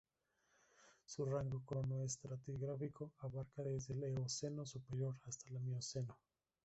Su 1.05 1.25
rango 1.27 1.61
cronoestratigráfico 1.63 3.11
abarca 3.19 3.61
desde 3.61 3.93
el 3.93 4.03
Eoceno 4.05 4.65
superior 4.65 5.13
hasta 5.27 5.51
la 5.51 5.59
Mioceno. 5.59 6.17